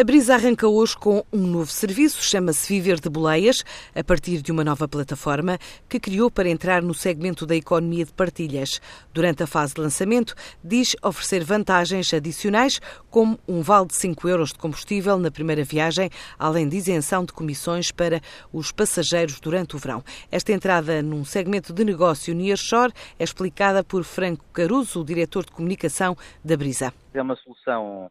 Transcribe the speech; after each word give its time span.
A 0.00 0.02
Brisa 0.02 0.34
arranca 0.34 0.66
hoje 0.66 0.96
com 0.96 1.22
um 1.30 1.46
novo 1.46 1.70
serviço, 1.70 2.22
chama-se 2.22 2.72
Viver 2.72 2.98
de 2.98 3.10
Boleias, 3.10 3.62
a 3.94 4.02
partir 4.02 4.40
de 4.40 4.50
uma 4.50 4.64
nova 4.64 4.88
plataforma 4.88 5.58
que 5.90 6.00
criou 6.00 6.30
para 6.30 6.48
entrar 6.48 6.80
no 6.80 6.94
segmento 6.94 7.44
da 7.44 7.54
economia 7.54 8.06
de 8.06 8.12
partilhas. 8.14 8.80
Durante 9.12 9.42
a 9.42 9.46
fase 9.46 9.74
de 9.74 9.82
lançamento, 9.82 10.34
diz 10.64 10.96
oferecer 11.02 11.44
vantagens 11.44 12.14
adicionais, 12.14 12.80
como 13.10 13.38
um 13.46 13.60
vale 13.60 13.88
de 13.88 13.94
5 13.94 14.26
euros 14.26 14.52
de 14.52 14.58
combustível 14.58 15.18
na 15.18 15.30
primeira 15.30 15.64
viagem, 15.64 16.08
além 16.38 16.66
de 16.66 16.78
isenção 16.78 17.22
de 17.22 17.34
comissões 17.34 17.92
para 17.92 18.22
os 18.50 18.72
passageiros 18.72 19.38
durante 19.38 19.76
o 19.76 19.78
verão. 19.78 20.02
Esta 20.32 20.50
entrada 20.50 21.02
num 21.02 21.26
segmento 21.26 21.74
de 21.74 21.84
negócio 21.84 22.34
nearshore 22.34 22.94
é 23.18 23.24
explicada 23.24 23.84
por 23.84 24.02
Franco 24.04 24.46
Caruso, 24.50 25.02
o 25.02 25.04
diretor 25.04 25.44
de 25.44 25.52
comunicação 25.52 26.16
da 26.42 26.56
Brisa. 26.56 26.90
É 27.12 27.20
uma 27.20 27.36
solução 27.36 28.10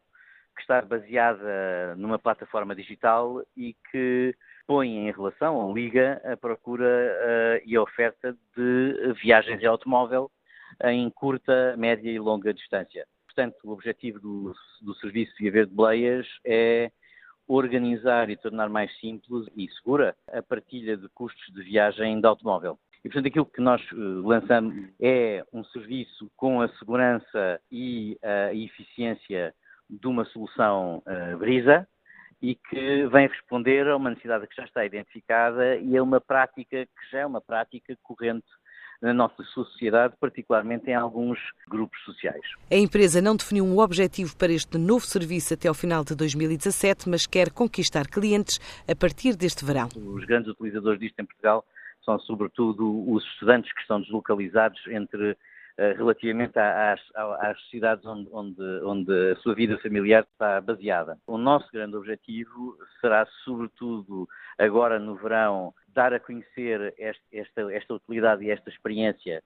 que 0.60 0.64
está 0.64 0.82
baseada 0.82 1.96
numa 1.96 2.18
plataforma 2.18 2.74
digital 2.74 3.42
e 3.56 3.74
que 3.90 4.34
põe 4.66 5.08
em 5.08 5.10
relação 5.10 5.56
ou 5.56 5.74
liga 5.74 6.20
a 6.24 6.36
procura 6.36 6.86
uh, 6.86 7.62
e 7.64 7.74
a 7.74 7.82
oferta 7.82 8.36
de 8.56 9.12
viagens 9.22 9.58
de 9.58 9.66
automóvel 9.66 10.30
em 10.84 11.08
curta, 11.10 11.74
média 11.76 12.10
e 12.10 12.18
longa 12.18 12.52
distância. 12.52 13.06
Portanto, 13.26 13.56
o 13.64 13.70
objetivo 13.70 14.20
do, 14.20 14.54
do 14.82 14.94
serviço 14.96 15.32
Via 15.38 15.50
Verde 15.50 15.74
Bleias 15.74 16.26
é 16.44 16.90
organizar 17.48 18.30
e 18.30 18.36
tornar 18.36 18.68
mais 18.68 18.96
simples 19.00 19.46
e 19.56 19.68
segura 19.70 20.14
a 20.32 20.42
partilha 20.42 20.96
de 20.96 21.08
custos 21.08 21.52
de 21.52 21.62
viagem 21.62 22.20
de 22.20 22.26
automóvel. 22.26 22.78
E, 23.04 23.08
portanto, 23.08 23.26
aquilo 23.26 23.46
que 23.46 23.60
nós 23.60 23.80
eh, 23.80 23.96
lançamos 23.96 24.74
é 25.00 25.42
um 25.52 25.64
serviço 25.64 26.30
com 26.36 26.60
a 26.60 26.68
segurança 26.76 27.60
e 27.72 28.18
a 28.22 28.54
eficiência 28.54 29.54
de 29.90 30.06
uma 30.06 30.24
solução 30.26 31.02
uh, 31.06 31.36
Brisa 31.36 31.86
e 32.40 32.54
que 32.54 33.06
vem 33.08 33.26
responder 33.26 33.86
a 33.88 33.96
uma 33.96 34.10
necessidade 34.10 34.46
que 34.46 34.56
já 34.56 34.64
está 34.64 34.84
identificada 34.84 35.76
e 35.76 35.96
a 35.96 36.02
uma 36.02 36.20
prática 36.20 36.86
que 36.86 37.10
já 37.10 37.20
é 37.20 37.26
uma 37.26 37.40
prática 37.40 37.96
corrente 38.02 38.46
na 39.00 39.14
nossa 39.14 39.42
sociedade, 39.54 40.14
particularmente 40.20 40.90
em 40.90 40.94
alguns 40.94 41.38
grupos 41.68 41.98
sociais. 42.04 42.42
A 42.70 42.76
empresa 42.76 43.22
não 43.22 43.34
definiu 43.34 43.64
um 43.64 43.78
objetivo 43.78 44.36
para 44.36 44.52
este 44.52 44.76
novo 44.76 45.06
serviço 45.06 45.54
até 45.54 45.68
ao 45.68 45.74
final 45.74 46.04
de 46.04 46.14
2017, 46.14 47.08
mas 47.08 47.26
quer 47.26 47.50
conquistar 47.50 48.06
clientes 48.06 48.58
a 48.86 48.94
partir 48.94 49.36
deste 49.36 49.64
verão. 49.64 49.88
Os 49.96 50.24
grandes 50.26 50.50
utilizadores 50.50 51.00
disto 51.00 51.18
em 51.18 51.24
Portugal 51.24 51.64
são 52.04 52.18
sobretudo 52.20 53.10
os 53.10 53.24
estudantes 53.24 53.72
que 53.72 53.80
estão 53.80 54.00
deslocalizados 54.00 54.80
entre 54.88 55.36
relativamente 55.96 56.58
às, 56.58 57.00
às 57.14 57.70
cidades 57.70 58.04
onde, 58.04 58.28
onde, 58.32 58.62
onde, 58.84 59.32
a 59.32 59.36
sua 59.36 59.54
vida 59.54 59.78
familiar 59.78 60.26
está 60.30 60.60
baseada. 60.60 61.18
O 61.26 61.38
nosso 61.38 61.70
grande 61.72 61.96
objetivo 61.96 62.76
será, 63.00 63.26
sobretudo, 63.44 64.28
agora 64.58 64.98
no 64.98 65.16
verão, 65.16 65.72
dar 65.88 66.12
a 66.12 66.20
conhecer 66.20 66.94
este, 66.98 67.22
esta, 67.32 67.72
esta 67.72 67.94
utilidade 67.94 68.44
e 68.44 68.50
esta 68.50 68.68
experiência 68.68 69.42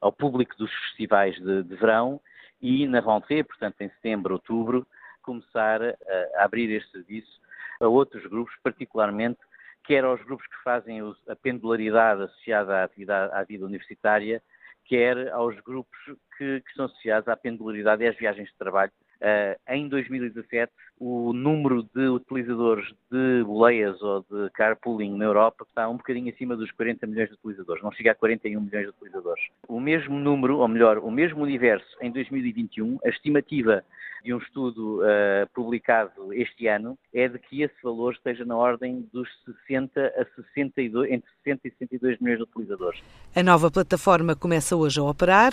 ao 0.00 0.10
público 0.10 0.56
dos 0.56 0.72
festivais 0.86 1.36
de, 1.36 1.62
de 1.62 1.76
verão 1.76 2.20
e 2.60 2.86
na 2.86 3.00
rentrée, 3.00 3.44
portanto 3.44 3.80
em 3.80 3.88
setembro, 3.90 4.34
outubro, 4.34 4.86
começar 5.22 5.82
a, 5.82 5.94
a 6.36 6.44
abrir 6.44 6.70
este 6.70 6.90
serviço 6.92 7.40
a 7.80 7.88
outros 7.88 8.24
grupos, 8.26 8.54
particularmente 8.62 9.40
quer 9.84 10.04
aos 10.04 10.22
grupos 10.22 10.46
que 10.46 10.62
fazem 10.62 11.00
a 11.28 11.36
pendularidade 11.36 12.22
associada 12.22 12.76
à, 12.76 12.84
atividade, 12.84 13.32
à 13.34 13.42
vida 13.44 13.64
universitária, 13.66 14.42
quer 14.86 15.30
aos 15.32 15.58
grupos 15.60 15.98
que, 16.36 16.60
que 16.60 16.70
estão 16.70 16.86
associados 16.86 17.28
à 17.28 17.36
pendularidade 17.36 18.02
e 18.02 18.08
às 18.08 18.16
viagens 18.16 18.48
de 18.48 18.56
trabalho. 18.56 18.92
Uh, 19.24 19.56
em 19.72 19.88
2017, 19.88 20.70
o 21.00 21.32
número 21.32 21.82
de 21.94 22.08
utilizadores 22.08 22.86
de 23.10 23.42
boleias 23.42 23.98
ou 24.02 24.20
de 24.30 24.50
carpooling 24.50 25.16
na 25.16 25.24
Europa 25.24 25.64
está 25.66 25.88
um 25.88 25.96
bocadinho 25.96 26.30
acima 26.30 26.54
dos 26.54 26.70
40 26.72 27.06
milhões 27.06 27.30
de 27.30 27.34
utilizadores, 27.36 27.82
não 27.82 27.90
chega 27.90 28.10
a 28.10 28.14
41 28.14 28.60
milhões 28.60 28.84
de 28.84 28.90
utilizadores. 28.90 29.42
O 29.66 29.80
mesmo 29.80 30.18
número, 30.18 30.58
ou 30.58 30.68
melhor, 30.68 30.98
o 30.98 31.10
mesmo 31.10 31.42
universo 31.42 31.86
em 32.02 32.10
2021, 32.10 32.98
a 33.02 33.08
estimativa 33.08 33.82
de 34.22 34.34
um 34.34 34.38
estudo 34.38 35.00
uh, 35.00 35.48
publicado 35.54 36.32
este 36.32 36.66
ano 36.66 36.98
é 37.12 37.26
de 37.26 37.38
que 37.38 37.62
esse 37.62 37.74
valor 37.82 38.12
esteja 38.12 38.44
na 38.44 38.56
ordem 38.56 39.08
dos 39.10 39.28
60 39.66 40.00
a 40.00 40.42
62, 40.42 41.10
entre 41.10 41.30
60 41.44 41.68
e 41.68 41.70
62 41.70 42.18
milhões 42.20 42.38
de 42.38 42.44
utilizadores. 42.44 43.02
A 43.34 43.42
nova 43.42 43.70
plataforma 43.70 44.36
começa 44.36 44.76
hoje 44.76 45.00
a 45.00 45.02
operar 45.02 45.52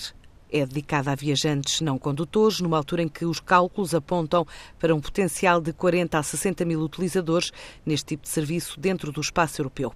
é 0.51 0.66
dedicada 0.66 1.12
a 1.12 1.16
viajantes 1.16 1.81
não 1.81 1.97
condutores, 1.97 2.59
numa 2.59 2.78
altura 2.78 3.03
em 3.03 3.07
que 3.07 3.25
os 3.25 3.39
cálculos 3.39 3.95
apontam 3.95 4.45
para 4.79 4.94
um 4.94 5.00
potencial 5.00 5.62
de 5.62 5.72
40 5.72 6.17
a 6.17 6.23
60 6.23 6.66
mil 6.66 6.81
utilizadores 6.81 7.51
neste 7.85 8.07
tipo 8.07 8.23
de 8.23 8.29
serviço 8.29 8.79
dentro 8.79 9.12
do 9.12 9.22
espaço 9.22 9.62
europeu. 9.62 9.94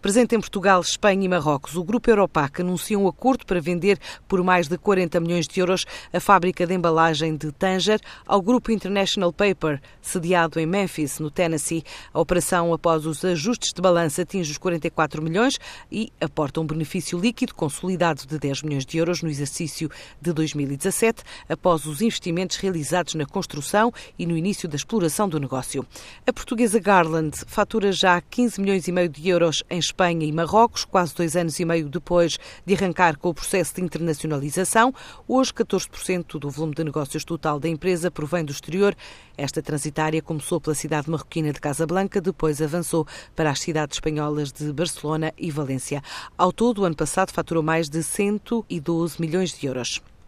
Presente 0.00 0.34
em 0.34 0.40
Portugal, 0.40 0.80
Espanha 0.80 1.24
e 1.24 1.28
Marrocos, 1.28 1.76
o 1.76 1.84
Grupo 1.84 2.10
Europac 2.10 2.60
anuncia 2.60 2.98
um 2.98 3.08
acordo 3.08 3.46
para 3.46 3.60
vender 3.60 3.98
por 4.28 4.42
mais 4.42 4.68
de 4.68 4.76
40 4.76 5.20
milhões 5.20 5.46
de 5.46 5.60
euros 5.60 5.84
a 6.12 6.20
fábrica 6.20 6.66
de 6.66 6.74
embalagem 6.74 7.36
de 7.36 7.50
Tanger 7.52 8.00
ao 8.26 8.42
Grupo 8.42 8.70
International 8.70 9.32
Paper, 9.32 9.80
sediado 10.02 10.58
em 10.60 10.66
Memphis, 10.66 11.18
no 11.18 11.30
Tennessee. 11.30 11.84
A 12.12 12.20
operação, 12.20 12.72
após 12.72 13.06
os 13.06 13.24
ajustes 13.24 13.72
de 13.72 13.80
balança, 13.80 14.22
atinge 14.22 14.50
os 14.50 14.58
44 14.58 15.22
milhões 15.22 15.58
e 15.90 16.12
aporta 16.20 16.60
um 16.60 16.66
benefício 16.66 17.18
líquido 17.18 17.54
consolidado 17.54 18.26
de 18.26 18.38
10 18.38 18.62
milhões 18.62 18.84
de 18.84 18.98
euros 18.98 19.22
no 19.22 19.28
exercício 19.28 19.90
de 20.20 20.32
2017, 20.32 21.22
após 21.48 21.86
os 21.86 22.02
investimentos 22.02 22.56
realizados 22.56 23.14
na 23.14 23.26
construção 23.26 23.92
e 24.18 24.26
no 24.26 24.36
início 24.36 24.68
da 24.68 24.76
exploração 24.76 25.28
do 25.28 25.38
negócio. 25.38 25.86
A 26.26 26.32
portuguesa 26.32 26.78
Garland 26.78 27.36
fatura 27.46 27.92
já 27.92 28.20
15 28.20 28.60
milhões 28.60 28.88
e 28.88 28.92
meio 28.92 29.08
de 29.08 29.28
euros 29.28 29.53
em 29.70 29.78
Espanha 29.78 30.26
e 30.26 30.32
Marrocos, 30.32 30.84
quase 30.84 31.14
dois 31.14 31.36
anos 31.36 31.60
e 31.60 31.64
meio 31.64 31.88
depois 31.88 32.38
de 32.64 32.74
arrancar 32.74 33.16
com 33.18 33.28
o 33.28 33.34
processo 33.34 33.74
de 33.74 33.82
internacionalização. 33.82 34.94
Hoje, 35.28 35.52
14% 35.52 36.38
do 36.38 36.50
volume 36.50 36.74
de 36.74 36.84
negócios 36.84 37.24
total 37.24 37.60
da 37.60 37.68
empresa 37.68 38.10
provém 38.10 38.44
do 38.44 38.52
exterior. 38.52 38.96
Esta 39.36 39.62
transitária 39.62 40.22
começou 40.22 40.60
pela 40.60 40.74
cidade 40.74 41.10
marroquina 41.10 41.52
de 41.52 41.60
Casablanca, 41.60 42.20
depois 42.20 42.62
avançou 42.62 43.06
para 43.36 43.50
as 43.50 43.60
cidades 43.60 43.96
espanholas 43.96 44.52
de 44.52 44.72
Barcelona 44.72 45.32
e 45.36 45.50
Valência. 45.50 46.02
Ao 46.38 46.52
todo, 46.52 46.82
o 46.82 46.84
ano 46.84 46.96
passado 46.96 47.32
faturou 47.32 47.62
mais 47.62 47.88
de 47.88 48.02
112 48.02 49.20
milhões 49.20 49.52
de 49.52 49.66
euros. 49.66 50.00